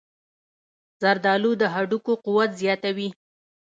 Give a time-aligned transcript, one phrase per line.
[1.01, 3.09] زردآلو د هډوکو قوت زیاتوي.